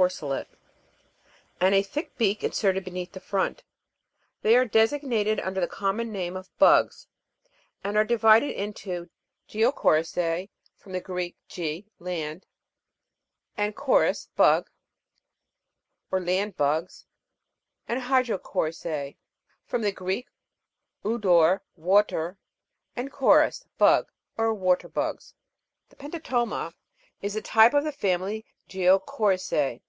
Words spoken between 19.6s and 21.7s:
(from the Greek, Wor,